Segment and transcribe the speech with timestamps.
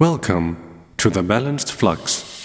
[0.00, 0.56] Welcome
[0.96, 2.42] to the Balanced Flux.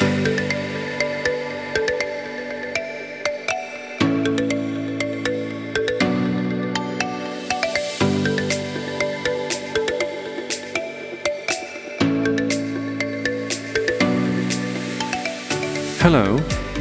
[15.98, 16.38] Hello,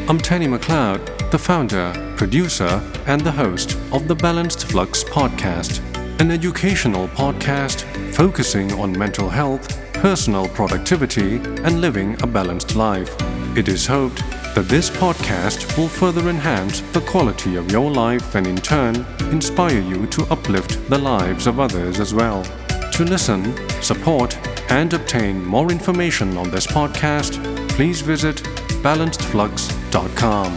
[0.06, 5.80] I'm Tanny McLeod, the founder, producer, and the host of the Balanced Flux podcast,
[6.20, 13.14] an educational podcast focusing on mental health, personal productivity, and living a balanced life.
[13.56, 14.18] It is hoped
[14.54, 19.80] that this podcast will further enhance the quality of your life and, in turn, inspire
[19.80, 22.44] you to uplift the lives of others as well.
[22.92, 24.36] To listen, support,
[24.70, 28.36] and obtain more information on this podcast, please visit
[28.82, 30.54] balancedflux.com.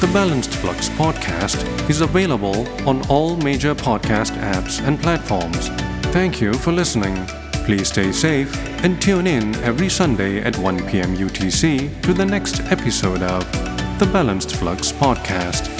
[0.00, 5.68] The Balanced Flux podcast is available on all major podcast apps and platforms.
[6.12, 7.24] Thank you for listening.
[7.64, 8.52] Please stay safe
[8.82, 11.16] and tune in every Sunday at 1 p.m.
[11.16, 13.40] UTC to the next episode of
[14.00, 15.70] the Balanced Flux podcast.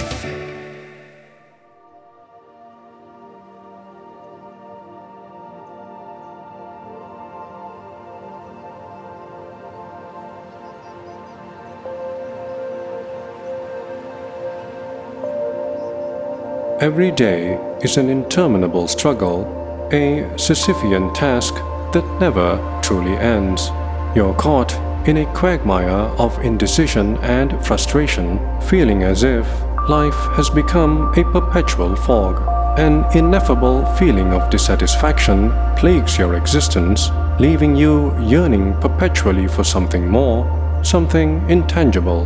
[16.80, 21.55] Every day is an interminable struggle, a Sisyphean task
[21.93, 23.71] that never truly ends.
[24.15, 24.73] You're caught
[25.07, 29.47] in a quagmire of indecision and frustration, feeling as if
[29.89, 32.48] life has become a perpetual fog.
[32.79, 40.47] An ineffable feeling of dissatisfaction plagues your existence, leaving you yearning perpetually for something more,
[40.83, 42.25] something intangible.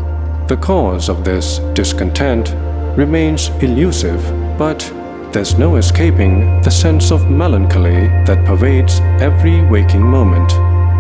[0.49, 2.55] The cause of this discontent
[2.97, 4.23] remains elusive,
[4.59, 4.93] but
[5.33, 10.53] there's no escaping the sense of melancholy that pervades every waking moment.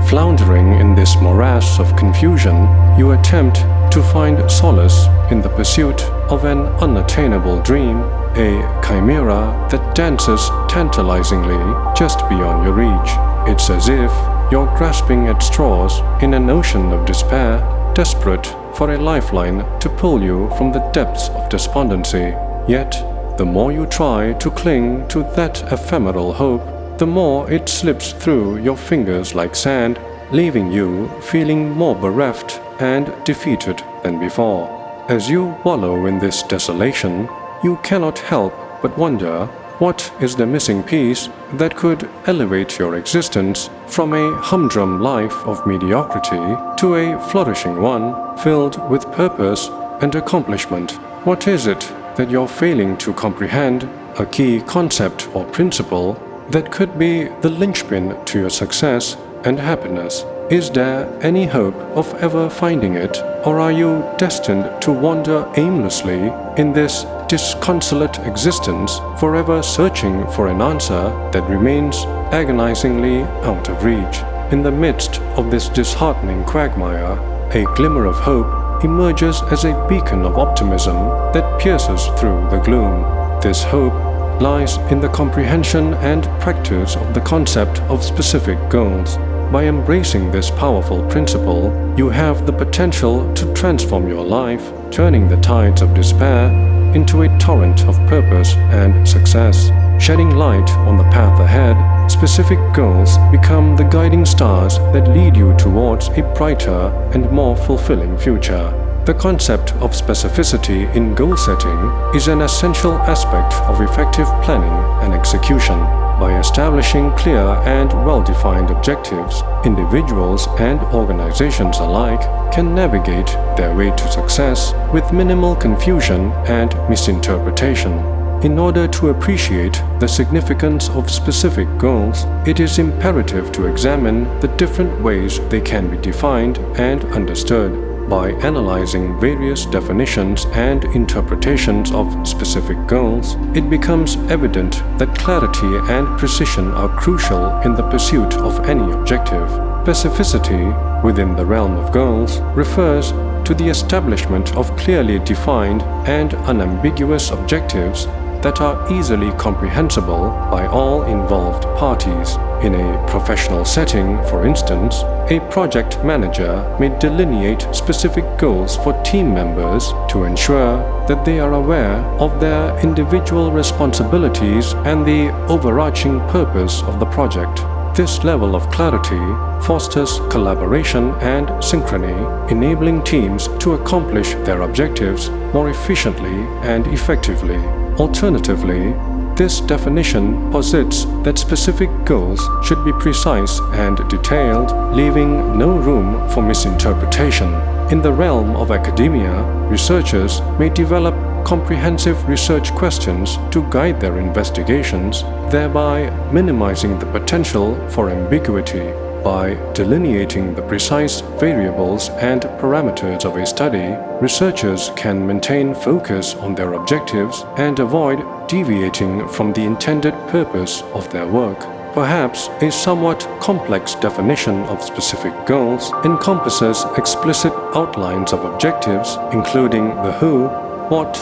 [0.09, 2.57] Floundering in this morass of confusion,
[2.99, 3.57] you attempt
[3.93, 7.99] to find solace in the pursuit of an unattainable dream,
[8.37, 11.59] a chimera that dances tantalizingly
[11.97, 13.11] just beyond your reach.
[13.49, 14.13] It's as if
[14.53, 17.59] you're grasping at straws in an ocean of despair,
[17.95, 22.35] desperate for a lifeline to pull you from the depths of despondency.
[22.69, 22.95] Yet,
[23.37, 28.57] the more you try to cling to that ephemeral hope, the more it slips through
[28.59, 29.99] your fingers like sand,
[30.33, 34.71] leaving you feeling more bereft and defeated than before.
[35.11, 37.29] As you wallow in this desolation,
[37.63, 39.47] you cannot help but wonder
[39.79, 45.67] what is the missing piece that could elevate your existence from a humdrum life of
[45.67, 49.69] mediocrity to a flourishing one filled with purpose
[50.01, 50.93] and accomplishment?
[51.27, 53.89] What is it that you're failing to comprehend
[54.19, 56.15] a key concept or principle
[56.51, 60.25] that could be the linchpin to your success and happiness.
[60.51, 66.33] Is there any hope of ever finding it, or are you destined to wander aimlessly
[66.57, 71.97] in this disconsolate existence, forever searching for an answer that remains
[72.33, 74.23] agonizingly out of reach?
[74.53, 77.19] In the midst of this disheartening quagmire,
[77.51, 80.97] a glimmer of hope emerges as a beacon of optimism
[81.33, 83.03] that pierces through the gloom.
[83.41, 83.95] This hope
[84.41, 89.17] lies in the comprehension and practice of the concept of specific goals.
[89.53, 95.41] By embracing this powerful principle, you have the potential to transform your life, turning the
[95.41, 96.51] tides of despair
[96.95, 99.71] into a torrent of purpose and success.
[100.03, 101.77] Shedding light on the path ahead,
[102.09, 108.17] specific goals become the guiding stars that lead you towards a brighter and more fulfilling
[108.19, 108.73] future.
[109.07, 111.79] The concept of specificity in goal setting
[112.15, 114.73] is an essential aspect of effective planning
[115.05, 115.79] and execution.
[116.19, 123.91] By establishing clear and well defined objectives, individuals and organizations alike can navigate their way
[123.91, 128.16] to success with minimal confusion and misinterpretation.
[128.43, 134.49] In order to appreciate the significance of specific goals, it is imperative to examine the
[134.59, 138.09] different ways they can be defined and understood.
[138.11, 146.07] By analyzing various definitions and interpretations of specific goals, it becomes evident that clarity and
[146.19, 149.49] precision are crucial in the pursuit of any objective.
[149.87, 153.13] Specificity within the realm of goals refers
[153.47, 158.07] to the establishment of clearly defined and unambiguous objectives
[158.43, 162.37] that are easily comprehensible by all involved parties.
[162.63, 169.35] In a professional setting, for instance, a project manager may delineate specific goals for team
[169.35, 176.83] members to ensure that they are aware of their individual responsibilities and the overarching purpose
[176.83, 177.61] of the project.
[177.97, 179.17] This level of clarity
[179.65, 187.86] fosters collaboration and synchrony, enabling teams to accomplish their objectives more efficiently and effectively.
[187.99, 188.93] Alternatively,
[189.37, 196.43] this definition posits that specific goals should be precise and detailed, leaving no room for
[196.43, 197.53] misinterpretation.
[197.91, 201.15] In the realm of academia, researchers may develop
[201.47, 209.06] comprehensive research questions to guide their investigations, thereby minimizing the potential for ambiguity.
[209.27, 216.55] By delineating the precise variables and parameters of a study, researchers can maintain focus on
[216.55, 221.59] their objectives and avoid deviating from the intended purpose of their work.
[221.93, 230.13] Perhaps a somewhat complex definition of specific goals encompasses explicit outlines of objectives, including the
[230.13, 230.47] who,
[230.87, 231.17] what,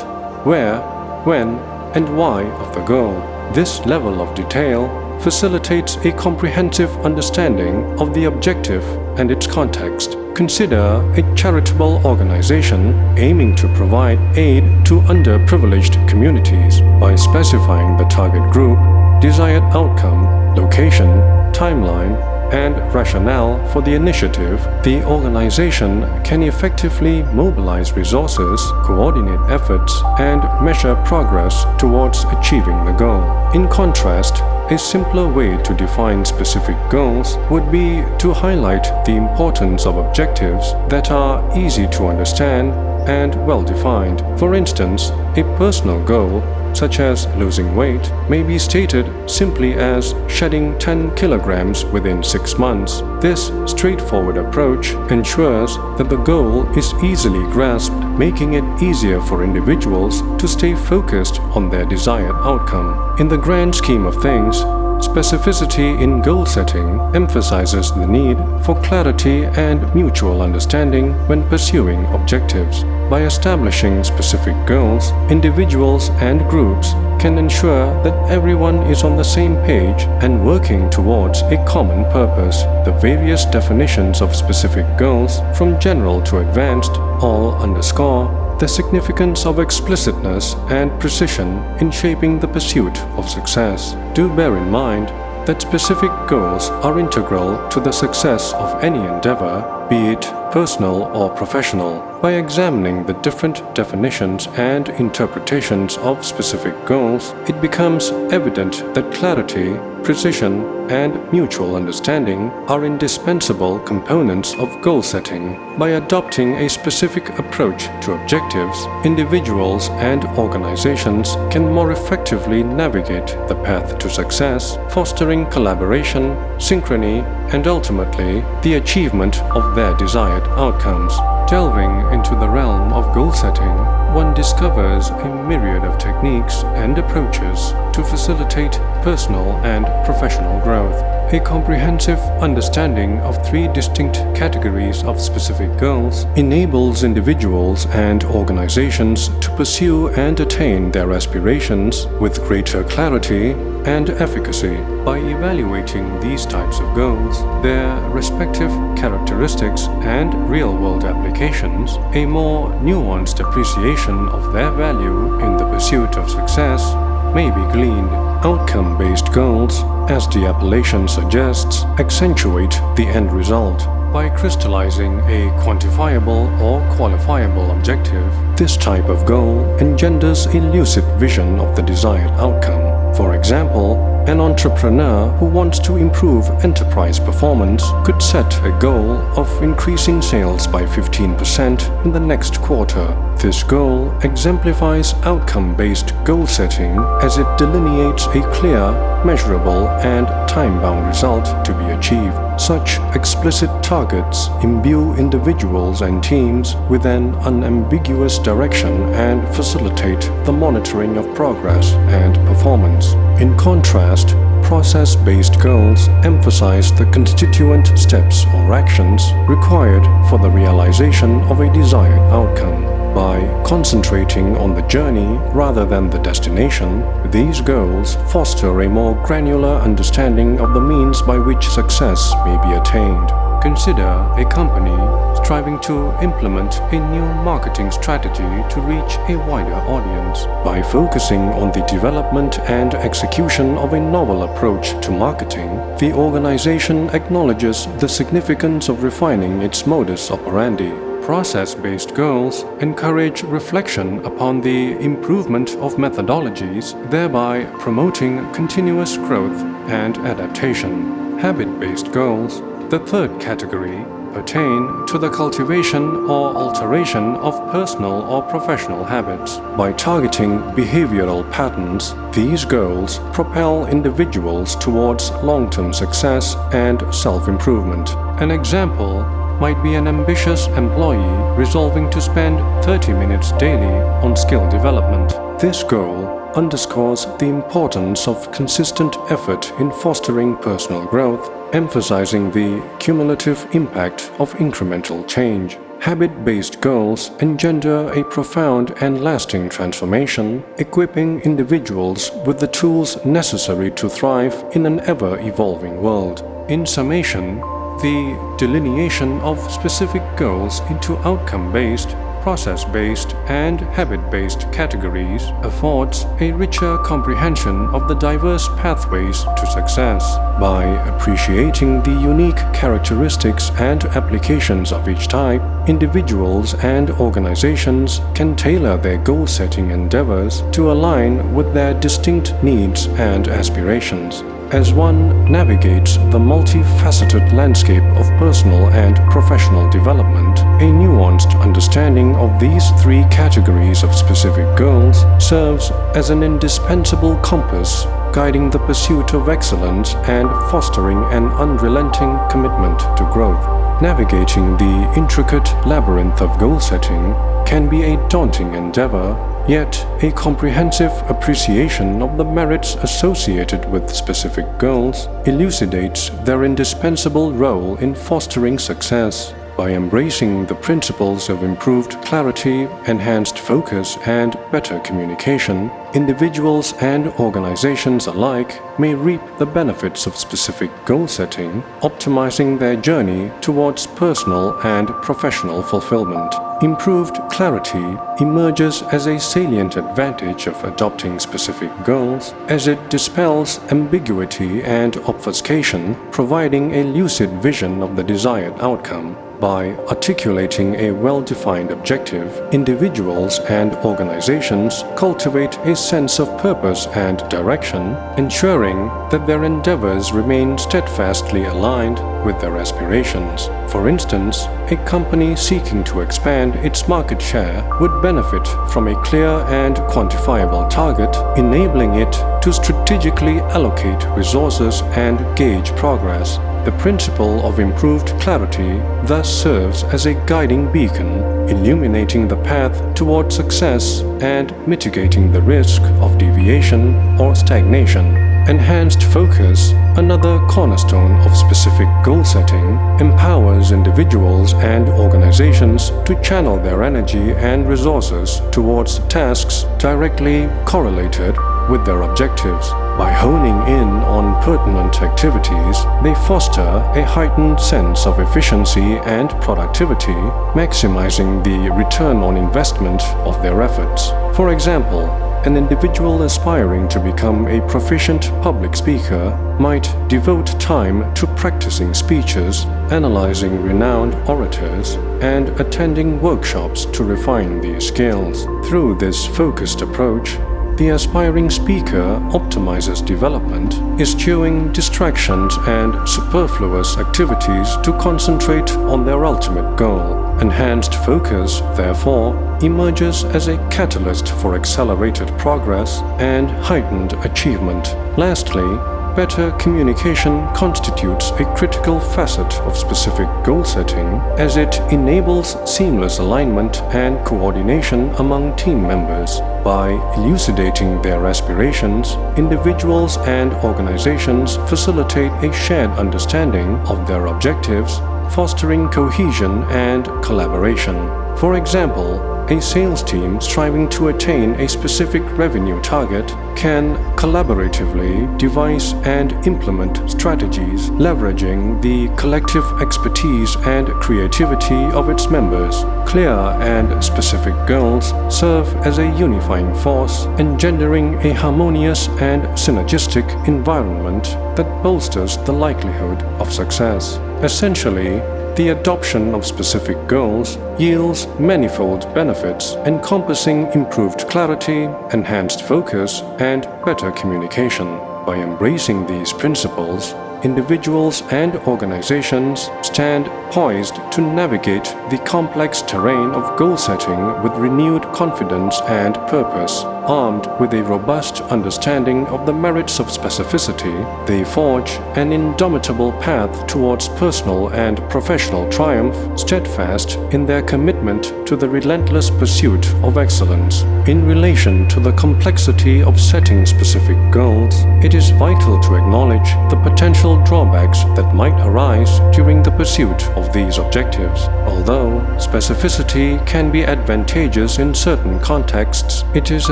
[0.44, 0.78] where,
[1.24, 1.58] when,
[1.94, 3.14] and why of the goal.
[3.54, 8.84] This level of detail facilitates a comprehensive understanding of the objective
[9.18, 10.18] and its context.
[10.34, 18.52] Consider a charitable organization aiming to provide aid to underprivileged communities by specifying the target
[18.52, 18.78] group,
[19.22, 20.26] desired outcome,
[20.56, 21.08] location,
[21.54, 22.14] timeline,
[22.52, 30.94] and rationale for the initiative, the organization can effectively mobilize resources, coordinate efforts, and measure
[31.06, 33.24] progress towards achieving the goal.
[33.54, 39.84] In contrast, a simpler way to define specific goals would be to highlight the importance
[39.84, 42.72] of objectives that are easy to understand
[43.06, 44.20] and well defined.
[44.38, 46.40] For instance, a personal goal
[46.74, 53.02] such as losing weight, may be stated simply as shedding 10 kilograms within 6 months.
[53.20, 60.20] This straightforward approach ensures that the goal is easily grasped, making it easier for individuals
[60.38, 63.16] to stay focused on their desired outcome.
[63.18, 64.64] In the grand scheme of things,
[65.00, 72.84] Specificity in goal setting emphasizes the need for clarity and mutual understanding when pursuing objectives.
[73.10, 79.56] By establishing specific goals, individuals and groups can ensure that everyone is on the same
[79.64, 82.62] page and working towards a common purpose.
[82.84, 86.92] The various definitions of specific goals, from general to advanced,
[87.22, 93.94] all underscore the significance of explicitness and precision in shaping the pursuit of success.
[94.14, 95.08] Do bear in mind
[95.46, 101.28] that specific goals are integral to the success of any endeavor, be it personal or
[101.28, 102.00] professional.
[102.22, 109.74] By examining the different definitions and interpretations of specific goals, it becomes evident that clarity,
[110.04, 115.76] precision, and mutual understanding are indispensable components of goal setting.
[115.78, 123.60] By adopting a specific approach to objectives, individuals and organizations can more effectively navigate the
[123.64, 127.24] path to success, fostering collaboration, synchrony,
[127.54, 131.14] and ultimately the achievement of their desired outcomes.
[131.48, 133.76] Delving into the realm of goal setting,
[134.14, 141.13] one discovers a myriad of techniques and approaches to facilitate personal and professional growth.
[141.32, 149.50] A comprehensive understanding of three distinct categories of specific goals enables individuals and organizations to
[149.56, 153.52] pursue and attain their aspirations with greater clarity
[153.84, 154.76] and efficacy.
[155.04, 162.68] By evaluating these types of goals, their respective characteristics, and real world applications, a more
[162.82, 166.94] nuanced appreciation of their value in the pursuit of success
[167.34, 168.10] may be gleaned.
[168.44, 173.86] Outcome based goals, as the appellation suggests, accentuate the end result.
[174.12, 181.74] By crystallizing a quantifiable or qualifiable objective, this type of goal engenders lucid vision of
[181.74, 183.03] the desired outcome.
[183.16, 189.62] For example, an entrepreneur who wants to improve enterprise performance could set a goal of
[189.62, 193.06] increasing sales by 15% in the next quarter.
[193.40, 198.90] This goal exemplifies outcome based goal setting as it delineates a clear,
[199.24, 202.43] measurable, and time bound result to be achieved.
[202.56, 211.16] Such explicit targets imbue individuals and teams with an unambiguous direction and facilitate the monitoring
[211.16, 213.12] of progress and performance.
[213.40, 214.34] In contrast,
[214.64, 221.72] process based goals emphasize the constituent steps or actions required for the realization of a
[221.72, 222.82] desired outcome.
[223.14, 229.76] By concentrating on the journey rather than the destination, these goals foster a more granular
[229.76, 233.43] understanding of the means by which success may be attained.
[233.64, 234.94] Consider a company
[235.42, 240.44] striving to implement a new marketing strategy to reach a wider audience.
[240.62, 247.08] By focusing on the development and execution of a novel approach to marketing, the organization
[247.14, 250.92] acknowledges the significance of refining its modus operandi.
[251.22, 260.18] Process based goals encourage reflection upon the improvement of methodologies, thereby promoting continuous growth and
[260.18, 261.24] adaptation.
[261.38, 262.60] Habit based goals,
[262.98, 269.56] the third category, pertain to the cultivation or alteration of personal or professional habits.
[269.76, 278.10] By targeting behavioral patterns, these goals propel individuals towards long term success and self improvement.
[278.40, 279.24] An example
[279.58, 285.30] might be an ambitious employee resolving to spend 30 minutes daily on skill development.
[285.60, 293.66] This goal underscores the importance of consistent effort in fostering personal growth, emphasizing the cumulative
[293.72, 295.76] impact of incremental change.
[296.00, 303.90] Habit based goals engender a profound and lasting transformation, equipping individuals with the tools necessary
[303.90, 306.44] to thrive in an ever evolving world.
[306.68, 307.56] In summation,
[308.02, 312.10] the delineation of specific goals into outcome based,
[312.44, 319.66] process based, and habit based categories affords a richer comprehension of the diverse pathways to
[319.66, 320.36] success.
[320.60, 328.98] By appreciating the unique characteristics and applications of each type, individuals and organizations can tailor
[328.98, 334.42] their goal setting endeavors to align with their distinct needs and aspirations.
[334.74, 342.58] As one navigates the multifaceted landscape of personal and professional development, a nuanced understanding of
[342.58, 348.02] these three categories of specific goals serves as an indispensable compass
[348.32, 353.62] guiding the pursuit of excellence and fostering an unrelenting commitment to growth.
[354.02, 357.32] Navigating the intricate labyrinth of goal setting
[357.64, 364.66] can be a daunting endeavor Yet, a comprehensive appreciation of the merits associated with specific
[364.78, 369.54] goals elucidates their indispensable role in fostering success.
[369.76, 378.28] By embracing the principles of improved clarity, enhanced focus, and better communication, individuals and organizations
[378.28, 385.08] alike may reap the benefits of specific goal setting, optimizing their journey towards personal and
[385.22, 386.54] professional fulfillment.
[386.80, 394.84] Improved clarity emerges as a salient advantage of adopting specific goals as it dispels ambiguity
[394.84, 399.36] and obfuscation, providing a lucid vision of the desired outcome.
[399.64, 407.38] By articulating a well defined objective, individuals and organizations cultivate a sense of purpose and
[407.48, 413.68] direction, ensuring that their endeavors remain steadfastly aligned with their aspirations.
[413.90, 419.64] For instance, a company seeking to expand its market share would benefit from a clear
[419.70, 426.58] and quantifiable target, enabling it to strategically allocate resources and gauge progress.
[426.84, 433.50] The principle of improved clarity thus serves as a guiding beacon, illuminating the path toward
[433.50, 438.36] success and mitigating the risk of deviation or stagnation.
[438.68, 447.02] Enhanced focus, another cornerstone of specific goal setting, empowers individuals and organizations to channel their
[447.02, 451.56] energy and resources towards tasks directly correlated
[451.88, 452.90] with their objectives.
[453.18, 460.40] By honing in on pertinent activities, they foster a heightened sense of efficiency and productivity,
[460.74, 464.30] maximizing the return on investment of their efforts.
[464.56, 465.28] For example,
[465.64, 472.84] an individual aspiring to become a proficient public speaker might devote time to practicing speeches,
[473.10, 478.64] analyzing renowned orators, and attending workshops to refine these skills.
[478.86, 480.58] Through this focused approach,
[480.96, 489.96] the aspiring speaker optimizes development, eschewing distractions and superfluous activities to concentrate on their ultimate
[489.96, 490.56] goal.
[490.60, 498.14] Enhanced focus, therefore, emerges as a catalyst for accelerated progress and heightened achievement.
[498.38, 504.26] Lastly, better communication constitutes a critical facet of specific goal setting
[504.58, 509.60] as it enables seamless alignment and coordination among team members.
[509.82, 518.18] By elucidating their aspirations, individuals and organizations facilitate a shared understanding of their objectives,
[518.54, 521.16] fostering cohesion and collaboration.
[521.56, 529.12] For example, a sales team striving to attain a specific revenue target can collaboratively devise
[529.24, 536.04] and implement strategies leveraging the collective expertise and creativity of its members.
[536.26, 544.44] Clear and specific goals serve as a unifying force, engendering a harmonious and synergistic environment
[544.76, 547.38] that bolsters the likelihood of success.
[547.64, 548.40] Essentially,
[548.76, 557.30] the adoption of specific goals yields manifold benefits encompassing improved clarity, enhanced focus, and better
[557.30, 558.18] communication.
[558.44, 566.78] By embracing these principles, individuals and organizations stand poised to navigate the complex terrain of
[566.78, 570.04] goal setting with renewed confidence and purpose.
[570.26, 576.86] Armed with a robust understanding of the merits of specificity, they forge an indomitable path
[576.86, 584.00] towards personal and professional triumph, steadfast in their commitment to the relentless pursuit of excellence.
[584.26, 590.00] In relation to the complexity of setting specific goals, it is vital to acknowledge the
[590.02, 594.68] potential drawbacks that might arise during the pursuit of these objectives.
[594.88, 599.90] Although specificity can be advantageous in certain contexts, it is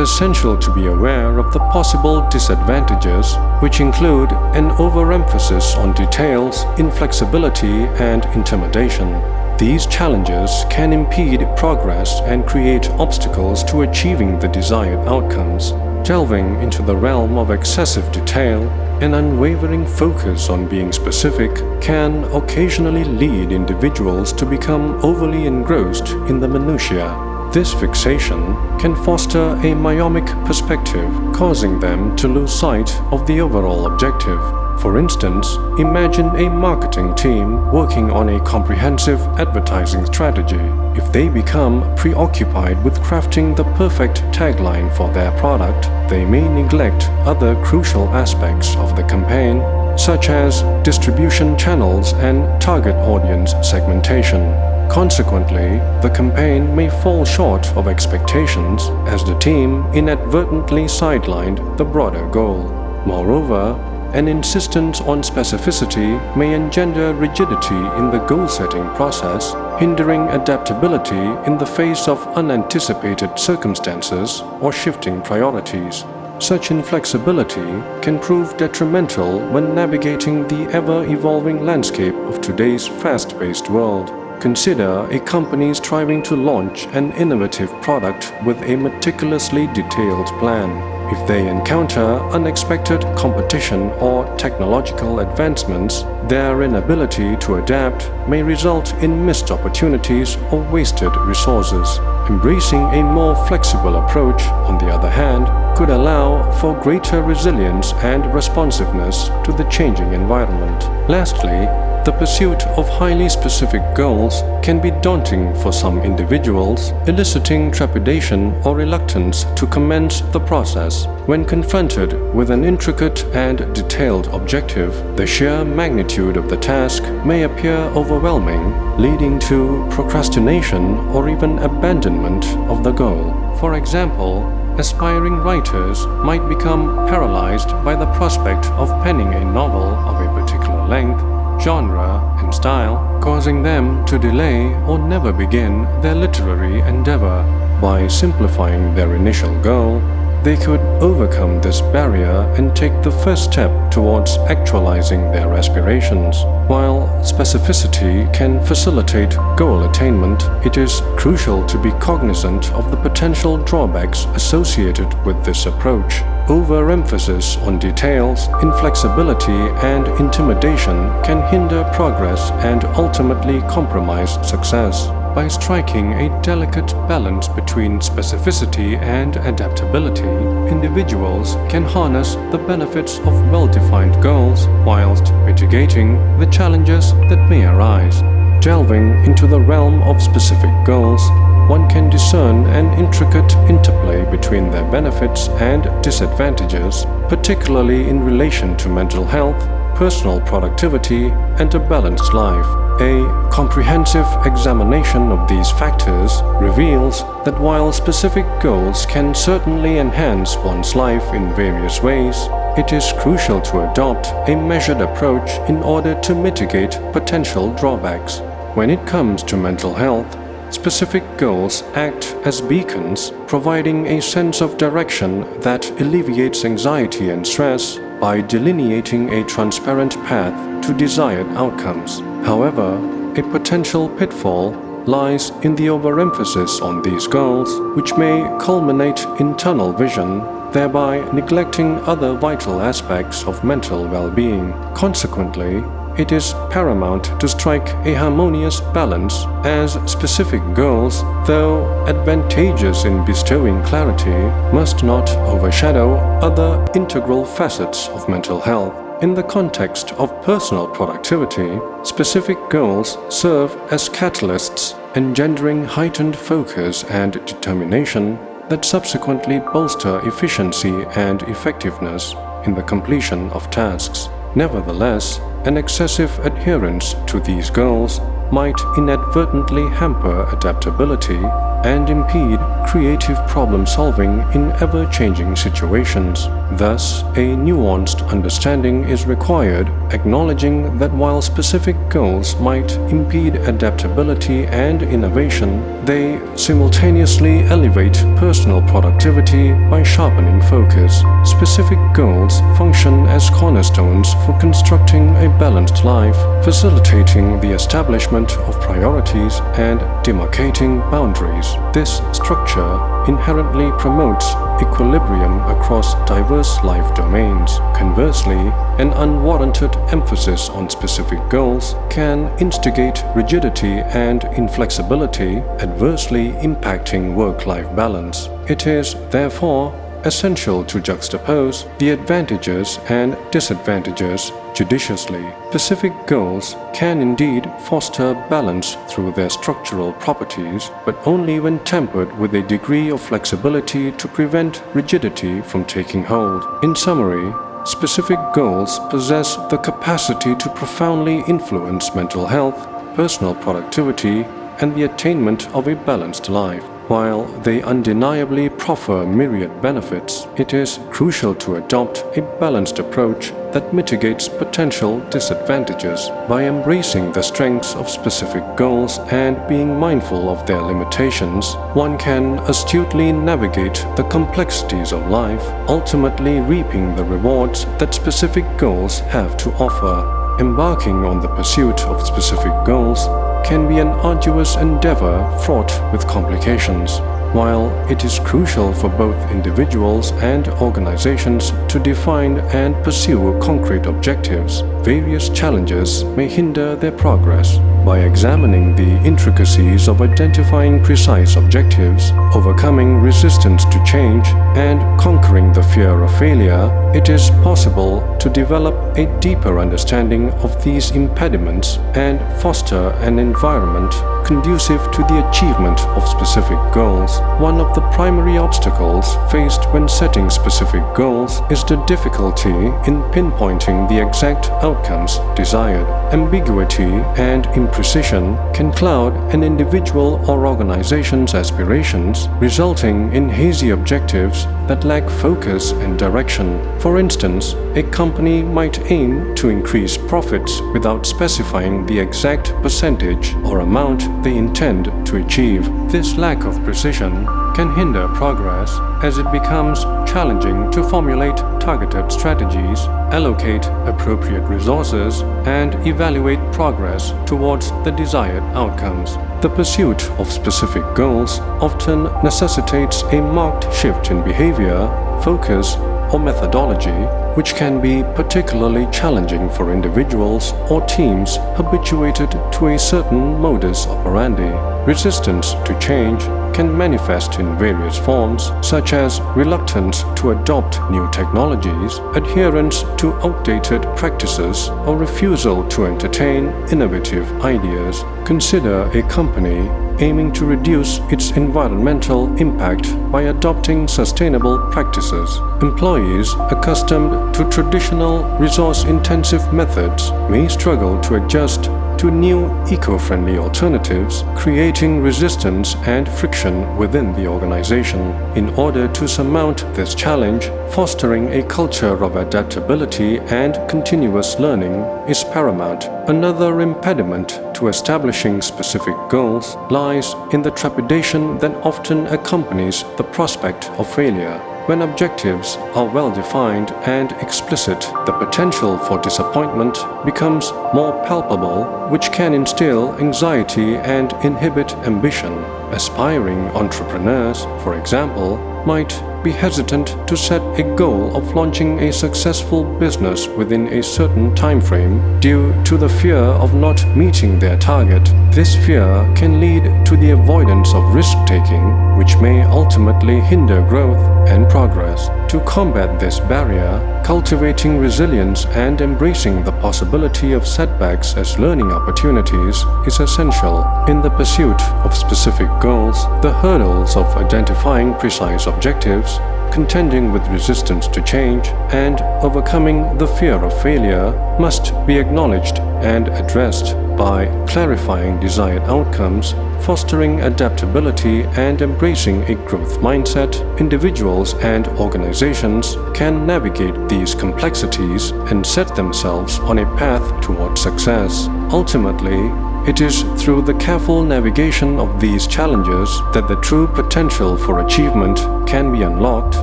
[0.23, 7.87] essential to be aware of the possible disadvantages, which include an overemphasis on details, inflexibility,
[7.99, 9.11] and intimidation.
[9.59, 15.73] These challenges can impede progress and create obstacles to achieving the desired outcomes.
[16.07, 18.63] Delving into the realm of excessive detail,
[19.03, 26.39] an unwavering focus on being specific can occasionally lead individuals to become overly engrossed in
[26.39, 27.32] the minutiae.
[27.53, 33.85] This fixation can foster a myopic perspective, causing them to lose sight of the overall
[33.93, 34.41] objective.
[34.81, 40.65] For instance, imagine a marketing team working on a comprehensive advertising strategy.
[40.99, 47.11] If they become preoccupied with crafting the perfect tagline for their product, they may neglect
[47.27, 49.61] other crucial aspects of the campaign,
[49.99, 54.72] such as distribution channels and target audience segmentation.
[54.93, 62.29] Consequently, the campaign may fall short of expectations as the team inadvertently sidelined the broader
[62.29, 62.65] goal.
[63.07, 63.73] Moreover,
[64.13, 71.57] an insistence on specificity may engender rigidity in the goal setting process, hindering adaptability in
[71.57, 76.05] the face of unanticipated circumstances or shifting priorities.
[76.39, 83.71] Such inflexibility can prove detrimental when navigating the ever evolving landscape of today's fast paced
[83.71, 84.22] world.
[84.43, 90.69] Consider a company striving to launch an innovative product with a meticulously detailed plan.
[91.15, 99.25] If they encounter unexpected competition or technological advancements, their inability to adapt may result in
[99.25, 101.99] missed opportunities or wasted resources.
[102.29, 105.47] Embracing a more flexible approach, on the other hand,
[105.79, 110.83] could allow for greater resilience and responsiveness to the changing environment.
[111.09, 111.69] Lastly,
[112.05, 118.75] the pursuit of highly specific goals can be daunting for some individuals, eliciting trepidation or
[118.75, 121.07] reluctance to commence the process.
[121.27, 127.45] When confronted with an intricate and detailed objective, the sheer magnitude of the task may
[127.45, 133.55] appear overwhelming, leading to procrastination or even abandonment of the goal.
[133.61, 134.45] For example,
[134.77, 140.89] aspiring writers might become paralyzed by the prospect of penning a novel of a particular
[140.89, 141.23] length
[141.63, 147.45] genre, and style, causing them to delay or never begin their literary endeavor.
[147.81, 150.01] By simplifying their initial goal,
[150.43, 156.43] they could overcome this barrier and take the first step towards actualizing their aspirations.
[156.69, 163.57] While specificity can facilitate goal attainment, it is crucial to be cognizant of the potential
[163.57, 166.23] drawbacks associated with this approach.
[166.49, 175.09] Overemphasis on details, inflexibility, and intimidation can hinder progress and ultimately compromise success.
[175.35, 180.29] By striking a delicate balance between specificity and adaptability,
[180.69, 187.65] individuals can harness the benefits of well defined goals whilst mitigating the challenges that may
[187.65, 188.21] arise.
[188.63, 191.23] Delving into the realm of specific goals,
[191.67, 198.91] one can discern an intricate interplay between their benefits and disadvantages, particularly in relation to
[198.91, 201.27] mental health, personal productivity,
[201.59, 202.67] and a balanced life.
[203.01, 210.95] A comprehensive examination of these factors reveals that while specific goals can certainly enhance one's
[210.95, 212.37] life in various ways,
[212.79, 218.41] it is crucial to adopt a measured approach in order to mitigate potential drawbacks.
[218.75, 220.39] When it comes to mental health,
[220.73, 227.99] specific goals act as beacons, providing a sense of direction that alleviates anxiety and stress
[228.23, 230.55] by delineating a transparent path
[230.87, 232.21] to desired outcomes.
[232.47, 232.95] However,
[233.37, 234.71] a potential pitfall
[235.07, 240.39] lies in the overemphasis on these goals, which may culminate in tunnel vision,
[240.71, 244.73] thereby neglecting other vital aspects of mental well being.
[244.95, 245.83] Consequently,
[246.19, 253.83] it is paramount to strike a harmonious balance as specific goals, though advantageous in bestowing
[253.85, 254.31] clarity,
[254.75, 258.95] must not overshadow other integral facets of mental health.
[259.23, 267.33] In the context of personal productivity, specific goals serve as catalysts, engendering heightened focus and
[267.33, 268.37] determination
[268.69, 272.35] that subsequently bolster efficiency and effectiveness
[272.67, 274.29] in the completion of tasks.
[274.55, 278.21] Nevertheless, an excessive adherence to these goals
[278.53, 281.41] might inadvertently hamper adaptability
[281.85, 286.47] and impede creative problem solving in ever changing situations.
[286.79, 295.03] Thus, a nuanced understanding is required, acknowledging that while specific goals might impede adaptability and
[295.03, 301.23] innovation, they simultaneously elevate personal productivity by sharpening focus.
[301.45, 309.61] Specific goals function as cornerstones for constructing a balanced life, facilitating the establishment of priorities
[309.77, 311.72] and demarcating boundaries.
[311.93, 317.79] This structure inherently promotes equilibrium across diverse life domains.
[317.95, 318.57] Conversely,
[318.99, 327.95] an unwarranted emphasis on specific goals can instigate rigidity and inflexibility, adversely impacting work life
[327.95, 328.49] balance.
[328.69, 329.93] It is, therefore,
[330.25, 335.45] essential to juxtapose the advantages and disadvantages judiciously.
[335.69, 342.55] Specific goals can indeed foster balance through their structural properties, but only when tempered with
[342.55, 346.65] a degree of flexibility to prevent rigidity from taking hold.
[346.83, 347.53] In summary,
[347.85, 354.45] specific goals possess the capacity to profoundly influence mental health, personal productivity,
[354.81, 356.85] and the attainment of a balanced life.
[357.09, 363.93] While they undeniably proffer myriad benefits, it is crucial to adopt a balanced approach that
[363.93, 370.81] mitigates potential disadvantages by embracing the strengths of specific goals and being mindful of their
[370.81, 371.75] limitations.
[371.95, 379.21] One can astutely navigate the complexities of life, ultimately reaping the rewards that specific goals
[379.21, 380.42] have to offer.
[380.59, 383.27] Embarking on the pursuit of specific goals
[383.67, 387.21] can be an arduous endeavor fraught with complications.
[387.53, 394.81] While it is crucial for both individuals and organizations to define and pursue concrete objectives,
[395.03, 397.79] various challenges may hinder their progress.
[398.05, 404.45] By examining the intricacies of identifying precise objectives, overcoming resistance to change,
[404.77, 410.83] and conquering the fear of failure, it is possible to develop a deeper understanding of
[410.83, 414.13] these impediments and foster an environment
[414.45, 417.39] conducive to the achievement of specific goals.
[417.61, 422.71] One of the primary obstacles faced when setting specific goals is the difficulty
[423.07, 426.07] in pinpointing the exact outcomes desired.
[426.33, 435.05] Ambiguity and imprecision can cloud an individual or organization's aspirations, resulting in hazy objectives that
[435.05, 436.81] lack focus and direction.
[437.01, 443.81] For instance, a company might aim to increase profits without specifying the exact percentage or
[443.81, 445.85] amount they intend to achieve.
[446.11, 453.01] This lack of precision can hinder progress as it becomes challenging to formulate targeted strategies,
[453.33, 459.37] allocate appropriate resources, and evaluate progress towards the desired outcomes.
[459.63, 465.09] The pursuit of specific goals often necessitates a marked shift in behavior,
[465.43, 465.97] focus,
[466.33, 473.61] or methodology, which can be particularly challenging for individuals or teams habituated to a certain
[473.61, 474.73] modus operandi.
[475.07, 476.43] Resistance to change
[476.75, 484.03] can manifest in various forms, such as reluctance to adopt new technologies, adherence to outdated
[484.17, 488.23] practices, or refusal to entertain innovative ideas.
[488.45, 489.89] Consider a company
[490.21, 495.59] aiming to reduce its environmental impact by adopting sustainable practices.
[495.81, 501.89] Employees accustomed to traditional resource intensive methods may struggle to adjust
[502.23, 508.21] to new eco friendly alternatives, creating resistance and friction within the organization.
[508.55, 514.95] In order to surmount this challenge, fostering a culture of adaptability and continuous learning
[515.29, 516.05] is paramount.
[516.29, 523.91] Another impediment to establishing specific goals lies in the trepidation that often accompanies the prospect
[523.99, 524.72] of failure.
[524.87, 532.33] When objectives are well defined and explicit, the potential for disappointment becomes more palpable, which
[532.33, 535.53] can instill anxiety and inhibit ambition.
[535.93, 542.85] Aspiring entrepreneurs, for example, might be hesitant to set a goal of launching a successful
[542.99, 548.25] business within a certain time frame due to the fear of not meeting their target.
[548.53, 554.21] This fear can lead to the avoidance of risk taking, which may ultimately hinder growth
[554.49, 555.29] and progress.
[555.51, 562.85] To combat this barrier, cultivating resilience and embracing the possibility of setbacks as learning opportunities
[563.07, 563.85] is essential.
[564.09, 569.32] In the pursuit of specific goals, the hurdles of identifying precise objectives
[569.73, 574.31] contending with resistance to change, and overcoming the fear of failure
[574.61, 579.53] must be acknowledged and addressed by clarifying desired outcomes,
[579.85, 583.53] fostering adaptability, and embracing a growth mindset.
[583.79, 591.47] Individuals and organizations can navigate these complexities and set themselves on a path toward success.
[591.71, 592.51] Ultimately,
[592.87, 598.39] it is through the careful navigation of these challenges that the true potential for achievement
[598.67, 599.57] can be unlocked,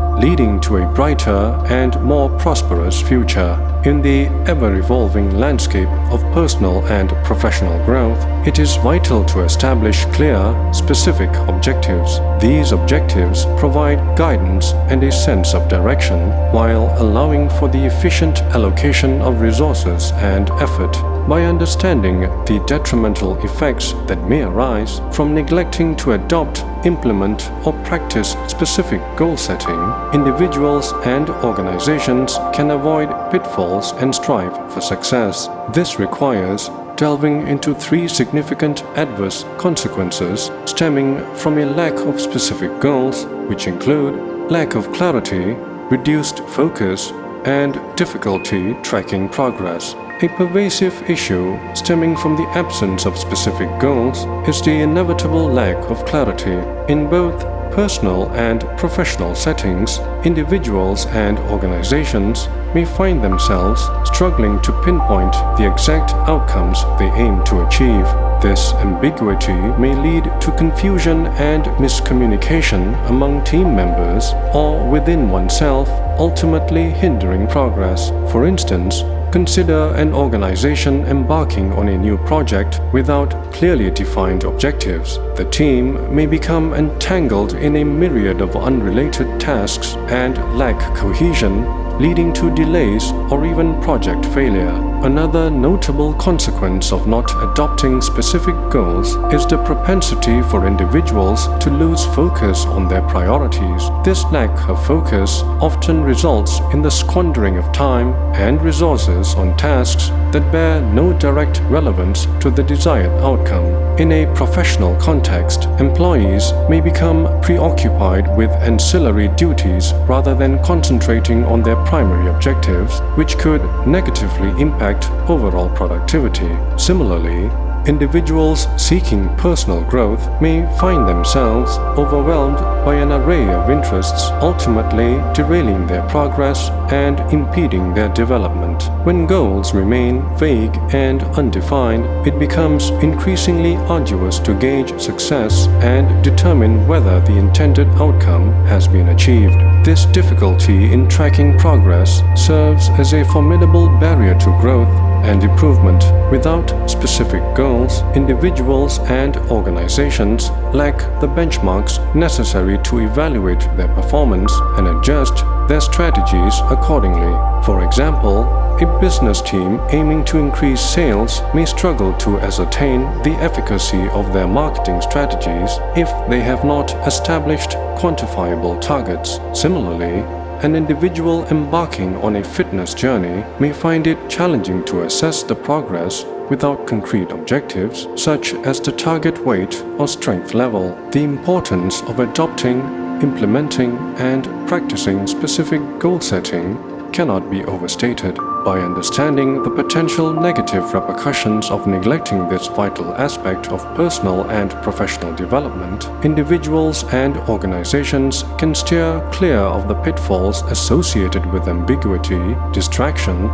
[0.24, 3.69] leading to a brighter and more prosperous future.
[3.86, 10.04] In the ever evolving landscape of personal and professional growth, it is vital to establish
[10.08, 12.20] clear, specific objectives.
[12.42, 19.22] These objectives provide guidance and a sense of direction while allowing for the efficient allocation
[19.22, 20.92] of resources and effort.
[21.30, 28.36] By understanding the detrimental effects that may arise from neglecting to adopt, implement, or practice
[28.48, 29.80] specific goal setting,
[30.12, 35.48] individuals and organizations can avoid pitfalls and strive for success.
[35.74, 43.26] This requires delving into three significant adverse consequences stemming from a lack of specific goals,
[43.48, 45.54] which include lack of clarity,
[45.90, 47.12] reduced focus,
[47.46, 49.94] and difficulty tracking progress.
[50.22, 56.04] A pervasive issue stemming from the absence of specific goals is the inevitable lack of
[56.06, 56.58] clarity.
[56.92, 65.34] In both personal and professional settings, individuals and organizations may find themselves struggling to pinpoint
[65.58, 68.06] the exact outcomes they aim to achieve.
[68.42, 76.90] This ambiguity may lead to confusion and miscommunication among team members or within oneself, ultimately
[76.90, 78.10] hindering progress.
[78.32, 85.18] For instance, Consider an organization embarking on a new project without clearly defined objectives.
[85.36, 91.64] The team may become entangled in a myriad of unrelated tasks and lack cohesion
[92.00, 94.89] leading to delays or even project failure.
[95.02, 102.06] Another notable consequence of not adopting specific goals is the propensity for individuals to lose
[102.08, 103.90] focus on their priorities.
[104.04, 110.10] This lack of focus often results in the squandering of time and resources on tasks
[110.34, 113.66] that bear no direct relevance to the desired outcome.
[114.00, 121.64] In a professional context, employees may become preoccupied with ancillary duties rather than concentrating on
[121.64, 124.89] their primary objectives, which could negatively impact
[125.30, 126.50] overall productivity.
[126.78, 127.50] Similarly,
[127.88, 135.88] Individuals seeking personal growth may find themselves overwhelmed by an array of interests, ultimately derailing
[135.88, 138.84] their progress and impeding their development.
[139.06, 146.88] When goals remain vague and undefined, it becomes increasingly arduous to gauge success and determine
[146.88, 149.56] whether the intended outcome has been achieved.
[149.84, 156.04] This difficulty in tracking progress serves as a formidable barrier to growth and improvement.
[156.32, 164.88] Without specific goals, individuals and organizations lack the benchmarks necessary to evaluate their performance and
[164.88, 167.34] adjust their strategies accordingly.
[167.64, 168.44] For example,
[168.82, 174.48] a business team aiming to increase sales may struggle to ascertain the efficacy of their
[174.48, 179.40] marketing strategies if they have not established quantifiable targets.
[179.54, 180.24] Similarly,
[180.62, 186.26] an individual embarking on a fitness journey may find it challenging to assess the progress
[186.50, 190.90] without concrete objectives, such as the target weight or strength level.
[191.12, 192.82] The importance of adopting,
[193.22, 198.36] implementing, and practicing specific goal setting cannot be overstated.
[198.66, 205.34] By understanding the potential negative repercussions of neglecting this vital aspect of personal and professional
[205.34, 213.50] development, individuals and organizations can steer clear of the pitfalls associated with ambiguity, distraction,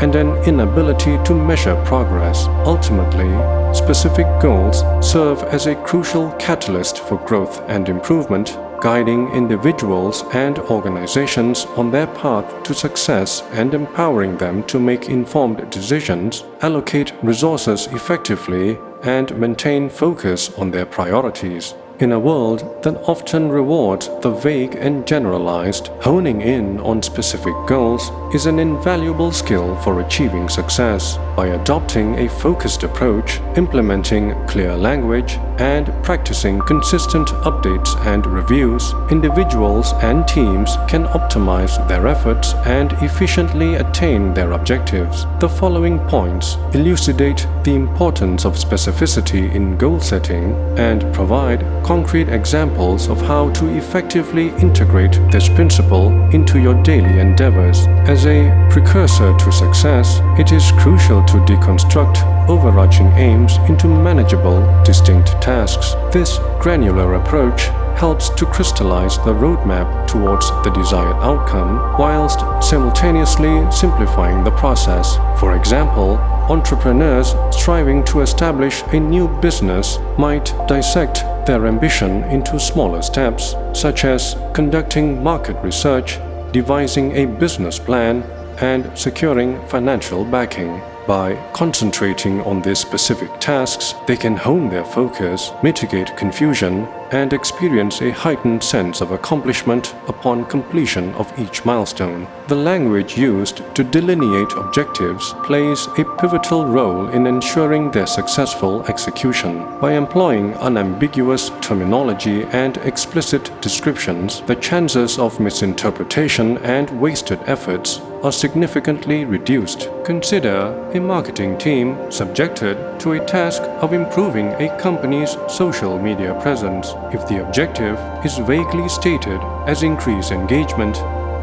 [0.00, 2.46] and an inability to measure progress.
[2.64, 3.30] Ultimately,
[3.74, 11.66] specific goals serve as a crucial catalyst for growth and improvement, guiding individuals and organizations
[11.76, 18.78] on their path to success and empowering them to make informed decisions, allocate resources effectively,
[19.02, 21.74] and maintain focus on their priorities.
[22.00, 28.10] In a world that often rewards the vague and generalized, honing in on specific goals
[28.34, 31.18] is an invaluable skill for achieving success.
[31.36, 39.92] By adopting a focused approach, implementing clear language, and practicing consistent updates and reviews, individuals
[40.00, 45.26] and teams can optimize their efforts and efficiently attain their objectives.
[45.38, 51.60] The following points elucidate the importance of specificity in goal setting and provide
[51.90, 57.88] concrete examples of how to effectively integrate this principle into your daily endeavors.
[58.06, 58.38] As a
[58.70, 65.94] precursor to success, it is crucial to deconstruct overarching aims into manageable, distinct tasks.
[66.12, 67.62] This granular approach
[67.98, 75.16] helps to crystallize the roadmap towards the desired outcome whilst simultaneously simplifying the process.
[75.40, 76.18] For example,
[76.50, 84.04] entrepreneurs striving to establish a new business might dissect their ambition into smaller steps, such
[84.04, 86.18] as conducting market research,
[86.50, 88.22] devising a business plan,
[88.60, 90.82] and securing financial backing.
[91.06, 98.00] By concentrating on these specific tasks, they can hone their focus, mitigate confusion, and experience
[98.00, 102.26] a heightened sense of accomplishment upon completion of each milestone.
[102.48, 109.66] The language used to delineate objectives plays a pivotal role in ensuring their successful execution.
[109.80, 118.32] By employing unambiguous terminology and explicit descriptions, the chances of misinterpretation and wasted efforts are
[118.32, 119.88] significantly reduced.
[120.04, 126.92] Consider a marketing team subjected to a task of improving a company's social media presence.
[127.12, 130.96] If the objective is vaguely stated as increase engagement,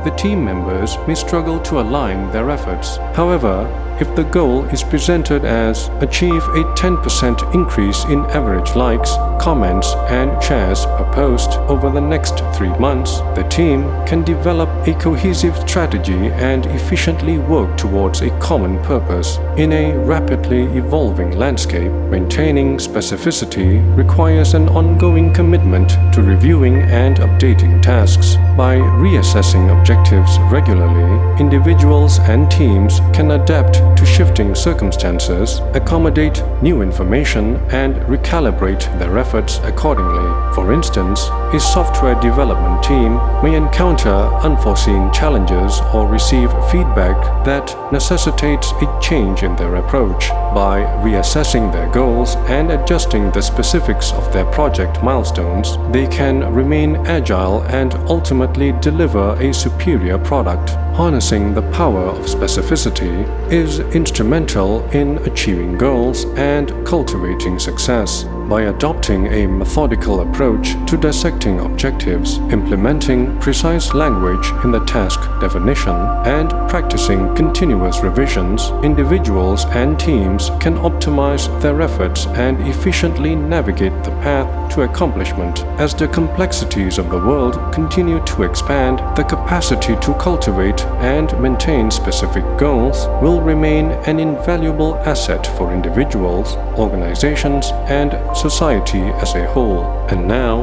[0.04, 2.98] the team members may struggle to align their efforts.
[3.16, 3.66] However,
[4.00, 10.42] if the goal is presented as achieve a 10% increase in average likes, comments, and
[10.44, 16.28] shares per post over the next three months, the team can develop a cohesive strategy
[16.50, 19.38] and efficiently work towards a common purpose.
[19.58, 27.82] In a rapidly evolving landscape, maintaining specificity requires an ongoing commitment to reviewing and updating
[27.82, 28.36] tasks.
[28.56, 37.56] By reassessing objectives regularly, individuals and teams can adapt to shifting circumstances, accommodate new information,
[37.72, 40.28] and recalibrate their efforts accordingly.
[40.54, 48.72] For instance, a software development team may encounter unforeseen challenges or receive feedback that necessitates
[48.82, 50.30] a change in their approach.
[50.54, 56.96] By reassessing their goals and adjusting the specifics of their project milestones, they can remain
[57.08, 60.72] agile and ultimately deliver a superior product.
[60.96, 69.28] Harnessing the power of specificity is instrumental in achieving goals and cultivating success by adopting
[69.28, 77.34] a methodical approach to dissecting objectives, implementing precise language in the task definition, and practicing
[77.36, 84.84] continuous revisions, individuals and teams can optimize their efforts and efficiently navigate the path to
[84.84, 85.64] accomplishment.
[85.80, 91.92] As the complexities of the world continue to expand, the capacity to cultivate and maintain
[91.92, 99.84] specific goals will remain an invaluable asset for individuals, organizations, and society as a whole.
[100.10, 100.56] And now,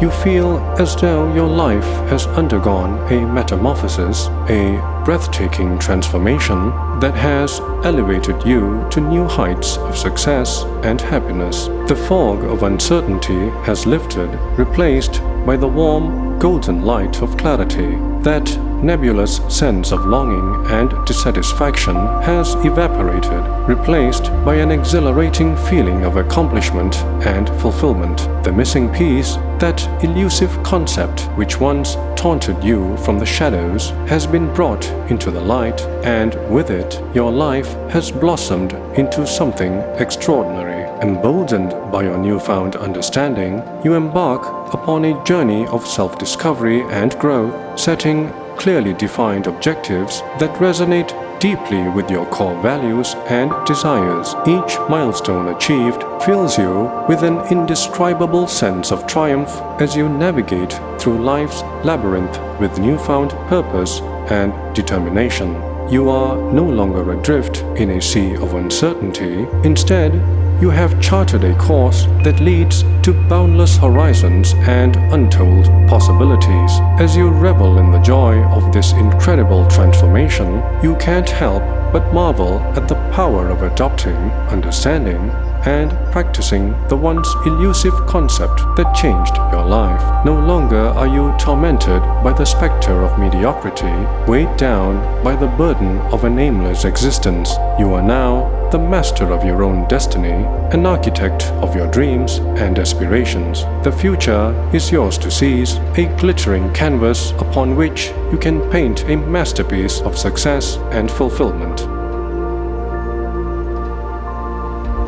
[0.00, 6.70] you feel as though your life has undergone a metamorphosis, a breathtaking transformation
[7.00, 11.66] that has elevated you to new heights of success and happiness.
[11.88, 17.96] The fog of uncertainty has lifted, replaced by the warm, golden light of clarity.
[18.22, 18.46] That
[18.82, 26.96] nebulous sense of longing and dissatisfaction has evaporated, replaced by an exhilarating feeling of accomplishment
[27.26, 28.18] and fulfillment.
[28.44, 34.52] The missing piece, that elusive concept which once taunted you from the shadows, has been
[34.54, 40.80] brought into the light, and with it, your life has blossomed into something extraordinary.
[41.02, 44.42] Emboldened by your newfound understanding, you embark
[44.74, 51.88] upon a journey of self discovery and growth, setting clearly defined objectives that resonate deeply
[51.88, 54.34] with your core values and desires.
[54.46, 59.50] Each milestone achieved fills you with an indescribable sense of triumph
[59.80, 64.00] as you navigate through life's labyrinth with newfound purpose
[64.30, 65.54] and determination.
[65.90, 69.46] You are no longer adrift in a sea of uncertainty.
[69.64, 70.12] Instead,
[70.60, 76.72] you have charted a course that leads to boundless horizons and untold possibilities.
[76.98, 82.60] As you revel in the joy of this incredible transformation, you can't help but marvel
[82.76, 84.16] at the power of adopting,
[84.50, 85.30] understanding,
[85.66, 90.24] and practicing the once elusive concept that changed your life.
[90.24, 93.92] No longer are you tormented by the specter of mediocrity,
[94.30, 97.50] weighed down by the burden of a nameless existence.
[97.78, 102.78] You are now the master of your own destiny, an architect of your dreams and
[102.78, 103.64] aspirations.
[103.82, 109.16] The future is yours to seize, a glittering canvas upon which you can paint a
[109.16, 111.78] masterpiece of success and fulfillment.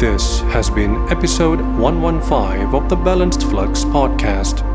[0.00, 4.71] This has been episode 115 of the Balanced Flux podcast.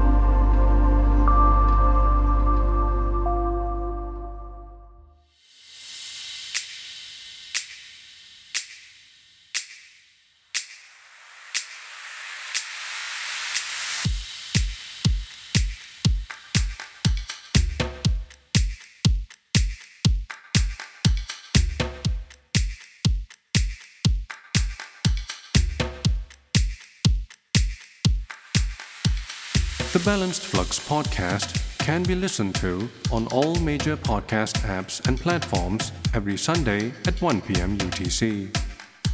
[29.98, 35.92] The Balanced Flux podcast can be listened to on all major podcast apps and platforms
[36.14, 37.80] every Sunday at 1 p.m.
[37.80, 38.56] UTC.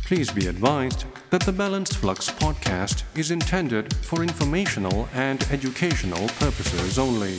[0.04, 7.00] Please be advised that the Balanced Flux podcast is intended for informational and educational purposes
[7.00, 7.38] only.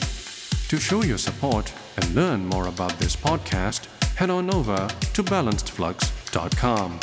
[0.69, 6.99] To show your support and learn more about this podcast, head on over to balancedflux.com.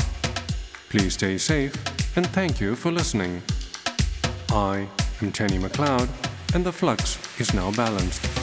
[0.89, 3.44] Please stay safe and thank you for listening.
[4.50, 4.88] I
[5.22, 8.41] am Tenny McLeod and the flux is now balanced.